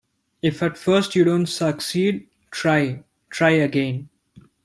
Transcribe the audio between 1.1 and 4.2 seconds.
you don't succeed, try, try again.